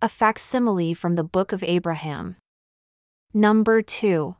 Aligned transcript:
A 0.00 0.08
facsimile 0.08 0.94
from 0.94 1.16
the 1.16 1.24
Book 1.24 1.50
of 1.50 1.64
Abraham. 1.64 2.36
Number 3.34 3.82
2. 3.82 4.36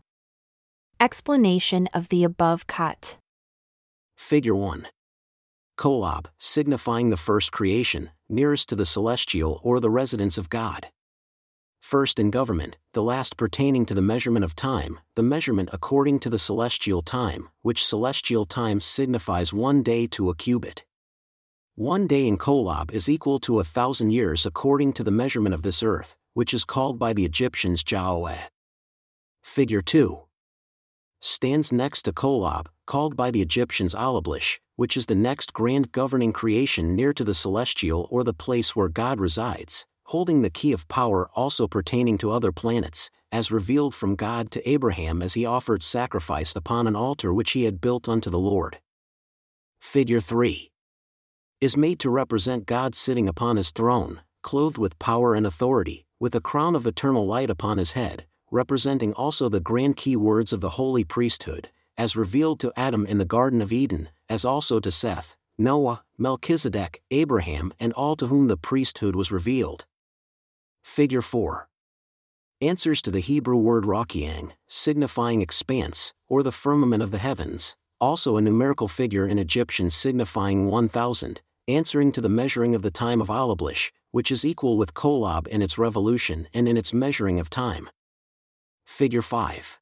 Explanation 1.00 1.88
of 1.92 2.10
the 2.10 2.22
above 2.22 2.68
cut. 2.68 3.18
Figure 4.16 4.54
1. 4.54 4.86
Kolob, 5.76 6.26
signifying 6.38 7.10
the 7.10 7.16
first 7.16 7.50
creation, 7.50 8.10
nearest 8.28 8.68
to 8.68 8.76
the 8.76 8.86
celestial 8.86 9.58
or 9.64 9.80
the 9.80 9.90
residence 9.90 10.38
of 10.38 10.48
God. 10.48 10.90
First 11.80 12.20
in 12.20 12.30
government, 12.30 12.76
the 12.92 13.02
last 13.02 13.36
pertaining 13.36 13.84
to 13.86 13.94
the 13.94 14.00
measurement 14.00 14.44
of 14.44 14.54
time, 14.54 15.00
the 15.16 15.24
measurement 15.24 15.70
according 15.72 16.20
to 16.20 16.30
the 16.30 16.38
celestial 16.38 17.02
time, 17.02 17.48
which 17.62 17.84
celestial 17.84 18.46
time 18.46 18.80
signifies 18.80 19.52
one 19.52 19.82
day 19.82 20.06
to 20.06 20.30
a 20.30 20.36
cubit. 20.36 20.84
One 21.78 22.08
day 22.08 22.26
in 22.26 22.38
Kolob 22.38 22.90
is 22.90 23.08
equal 23.08 23.38
to 23.38 23.60
a 23.60 23.64
thousand 23.64 24.10
years 24.10 24.44
according 24.44 24.94
to 24.94 25.04
the 25.04 25.12
measurement 25.12 25.54
of 25.54 25.62
this 25.62 25.80
earth, 25.80 26.16
which 26.34 26.52
is 26.52 26.64
called 26.64 26.98
by 26.98 27.12
the 27.12 27.24
Egyptians 27.24 27.84
Jah-oh-eh. 27.84 28.48
Figure 29.44 29.80
2 29.80 30.24
stands 31.20 31.70
next 31.70 32.02
to 32.02 32.12
Kolob, 32.12 32.66
called 32.84 33.14
by 33.14 33.30
the 33.30 33.40
Egyptians 33.40 33.94
Oliblish, 33.94 34.58
which 34.74 34.96
is 34.96 35.06
the 35.06 35.14
next 35.14 35.52
grand 35.52 35.92
governing 35.92 36.32
creation 36.32 36.96
near 36.96 37.12
to 37.12 37.22
the 37.22 37.32
celestial 37.32 38.08
or 38.10 38.24
the 38.24 38.34
place 38.34 38.74
where 38.74 38.88
God 38.88 39.20
resides, 39.20 39.86
holding 40.06 40.42
the 40.42 40.50
key 40.50 40.72
of 40.72 40.88
power 40.88 41.30
also 41.34 41.68
pertaining 41.68 42.18
to 42.18 42.32
other 42.32 42.50
planets, 42.50 43.08
as 43.30 43.52
revealed 43.52 43.94
from 43.94 44.16
God 44.16 44.50
to 44.50 44.68
Abraham 44.68 45.22
as 45.22 45.34
he 45.34 45.46
offered 45.46 45.84
sacrifice 45.84 46.56
upon 46.56 46.88
an 46.88 46.96
altar 46.96 47.32
which 47.32 47.52
he 47.52 47.62
had 47.62 47.80
built 47.80 48.08
unto 48.08 48.30
the 48.30 48.36
Lord. 48.36 48.80
Figure 49.80 50.20
3 50.20 50.72
is 51.60 51.76
made 51.76 51.98
to 51.98 52.10
represent 52.10 52.66
God 52.66 52.94
sitting 52.94 53.28
upon 53.28 53.56
his 53.56 53.72
throne, 53.72 54.20
clothed 54.42 54.78
with 54.78 54.98
power 55.00 55.34
and 55.34 55.44
authority, 55.44 56.06
with 56.20 56.34
a 56.34 56.40
crown 56.40 56.76
of 56.76 56.86
eternal 56.86 57.26
light 57.26 57.50
upon 57.50 57.78
his 57.78 57.92
head, 57.92 58.26
representing 58.50 59.12
also 59.14 59.48
the 59.48 59.58
grand 59.58 59.96
key 59.96 60.14
words 60.14 60.52
of 60.52 60.60
the 60.60 60.70
holy 60.70 61.02
priesthood, 61.02 61.70
as 61.96 62.16
revealed 62.16 62.60
to 62.60 62.72
Adam 62.76 63.04
in 63.06 63.18
the 63.18 63.24
Garden 63.24 63.60
of 63.60 63.72
Eden, 63.72 64.08
as 64.28 64.44
also 64.44 64.78
to 64.78 64.90
Seth, 64.90 65.36
Noah, 65.58 66.04
Melchizedek, 66.16 67.02
Abraham, 67.10 67.74
and 67.80 67.92
all 67.94 68.14
to 68.14 68.28
whom 68.28 68.46
the 68.46 68.56
priesthood 68.56 69.16
was 69.16 69.32
revealed. 69.32 69.84
Figure 70.82 71.22
4 71.22 71.68
answers 72.60 73.00
to 73.02 73.10
the 73.10 73.20
Hebrew 73.20 73.56
word 73.56 73.84
Raukeeyang, 73.84 74.50
signifying 74.66 75.40
expanse, 75.40 76.12
or 76.28 76.42
the 76.42 76.50
firmament 76.50 77.02
of 77.04 77.12
the 77.12 77.18
heavens, 77.18 77.76
also 78.00 78.36
a 78.36 78.40
numerical 78.40 78.88
figure 78.88 79.26
in 79.26 79.38
Egyptian 79.38 79.90
signifying 79.90 80.68
1000, 80.68 81.40
answering 81.68 82.10
to 82.12 82.20
the 82.20 82.28
measuring 82.28 82.74
of 82.74 82.82
the 82.82 82.90
time 82.90 83.20
of 83.20 83.28
Oliblish, 83.28 83.92
which 84.10 84.32
is 84.32 84.44
equal 84.44 84.78
with 84.78 84.94
Kolob 84.94 85.46
in 85.46 85.60
its 85.60 85.78
revolution 85.78 86.48
and 86.54 86.66
in 86.66 86.76
its 86.76 86.94
measuring 86.94 87.38
of 87.38 87.50
time. 87.50 87.90
Figure 88.86 89.22
5 89.22 89.78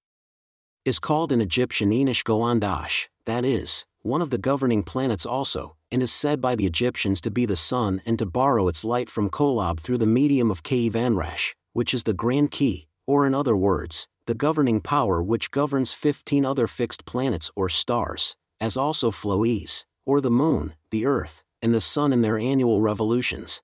is 0.85 0.99
called 1.01 1.33
in 1.33 1.41
Egyptian 1.41 1.91
Enish-go-on-dosh, 1.91 3.09
that 3.25 3.45
is, 3.45 3.85
one 4.03 4.23
of 4.23 4.31
the 4.31 4.39
governing 4.39 4.85
planets 4.85 5.27
also, 5.27 5.77
and 5.91 6.01
is 6.01 6.13
said 6.13 6.41
by 6.41 6.55
the 6.55 6.67
Egyptians 6.67 7.21
to 7.21 7.31
be 7.31 7.45
the 7.45 7.57
sun 7.57 8.01
and 8.07 8.19
to 8.21 8.27
borrow 8.27 8.69
its 8.69 8.85
light 8.85 9.11
from 9.11 9.29
Kolob 9.29 9.81
through 9.81 9.99
the 9.99 10.07
medium 10.07 10.49
of 10.49 10.63
Kae-e-vanrash, 10.63 11.55
which 11.73 11.93
is 11.93 12.05
the 12.05 12.15
grand 12.15 12.53
key, 12.53 12.87
or 13.05 13.27
in 13.27 13.35
other 13.35 13.57
words, 13.57 14.07
the 14.27 14.35
governing 14.35 14.81
power 14.81 15.21
which 15.21 15.51
governs 15.51 15.93
15 15.93 16.45
other 16.45 16.67
fixed 16.67 17.05
planets 17.05 17.51
or 17.57 17.69
stars, 17.69 18.37
as 18.61 18.77
also 18.77 19.11
Floeese, 19.11 19.85
or 20.05 20.21
the 20.21 20.31
moon, 20.31 20.75
the 20.91 21.05
earth, 21.05 21.43
and 21.63 21.75
the 21.75 21.81
sun 21.81 22.13
in 22.13 22.23
their 22.23 22.39
annual 22.39 22.81
revolutions 22.81 23.63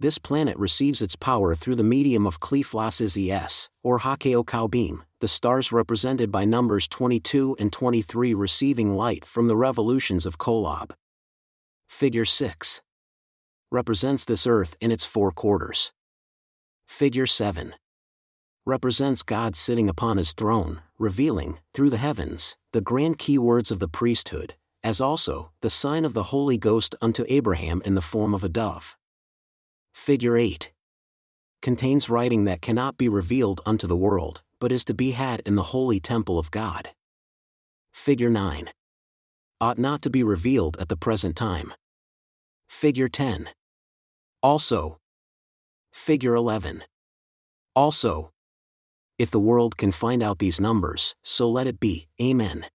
this 0.00 0.16
planet 0.16 0.56
receives 0.56 1.02
its 1.02 1.14
power 1.14 1.54
through 1.54 1.74
the 1.74 1.82
medium 1.82 2.26
of 2.26 2.40
Cleflas 2.40 3.68
or 3.82 3.98
Hah-ko-kau-beam, 3.98 5.02
the 5.20 5.28
stars 5.28 5.72
represented 5.72 6.32
by 6.32 6.46
numbers 6.46 6.88
22 6.88 7.54
and 7.60 7.70
23 7.70 8.32
receiving 8.32 8.96
light 8.96 9.26
from 9.26 9.46
the 9.46 9.56
revolutions 9.56 10.24
of 10.24 10.38
Kolob. 10.38 10.92
Figure 11.86 12.24
6 12.24 12.80
represents 13.70 14.24
this 14.24 14.46
earth 14.46 14.74
in 14.80 14.90
its 14.90 15.04
four 15.04 15.30
quarters. 15.30 15.92
Figure 16.88 17.26
7 17.26 17.74
represents 18.64 19.22
God 19.22 19.54
sitting 19.54 19.90
upon 19.90 20.16
his 20.16 20.32
throne, 20.32 20.80
revealing, 20.98 21.58
through 21.74 21.90
the 21.90 21.98
heavens, 21.98 22.56
the 22.72 22.80
grand 22.80 23.18
key 23.18 23.36
words 23.36 23.70
of 23.70 23.80
the 23.80 23.88
priesthood, 23.88 24.54
as 24.82 25.00
also, 25.00 25.52
the 25.60 25.70
sign 25.70 26.04
of 26.04 26.14
the 26.14 26.24
Holy 26.24 26.56
Ghost 26.56 26.94
unto 27.02 27.24
Abraham 27.28 27.82
in 27.84 27.94
the 27.94 28.00
form 28.00 28.34
of 28.34 28.42
a 28.42 28.48
dove. 28.48 28.96
Figure 29.92 30.36
8 30.36 30.72
contains 31.60 32.08
writing 32.08 32.44
that 32.44 32.62
cannot 32.62 32.96
be 32.96 33.08
revealed 33.08 33.60
unto 33.66 33.86
the 33.86 33.96
world, 33.96 34.42
but 34.58 34.72
is 34.72 34.84
to 34.86 34.94
be 34.94 35.10
had 35.10 35.40
in 35.44 35.56
the 35.56 35.64
holy 35.74 36.00
temple 36.00 36.38
of 36.38 36.50
God. 36.50 36.90
Figure 37.92 38.30
9 38.30 38.70
ought 39.60 39.78
not 39.78 40.00
to 40.00 40.08
be 40.08 40.22
revealed 40.22 40.76
at 40.80 40.88
the 40.88 40.96
present 40.96 41.36
time. 41.36 41.74
Figure 42.68 43.08
10 43.08 43.50
also. 44.42 44.98
Figure 45.92 46.34
11 46.34 46.84
also. 47.74 48.30
If 49.18 49.30
the 49.30 49.40
world 49.40 49.76
can 49.76 49.92
find 49.92 50.22
out 50.22 50.38
these 50.38 50.60
numbers, 50.60 51.14
so 51.22 51.48
let 51.50 51.66
it 51.66 51.78
be, 51.78 52.08
Amen. 52.20 52.66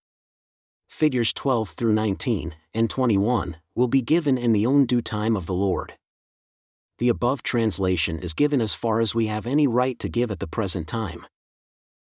Figures 0.87 1.33
12 1.33 1.69
through 1.69 1.93
19 1.93 2.55
and 2.73 2.89
21 2.89 3.57
will 3.75 3.87
be 3.87 4.01
given 4.01 4.37
in 4.37 4.51
the 4.51 4.65
own 4.65 4.85
due 4.85 5.01
time 5.01 5.35
of 5.35 5.45
the 5.45 5.53
Lord 5.53 5.95
the 6.97 7.09
above 7.09 7.43
translation 7.43 8.19
is 8.19 8.33
given 8.33 8.61
as 8.61 8.73
far 8.73 9.01
as 9.01 9.13
we 9.13 9.27
have 9.27 9.45
any 9.45 9.67
right 9.67 9.99
to 9.99 10.07
give 10.07 10.31
at 10.31 10.39
the 10.39 10.47
present 10.47 10.87
time. 10.87 11.25